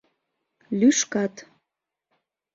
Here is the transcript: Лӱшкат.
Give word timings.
Лӱшкат. 0.79 1.35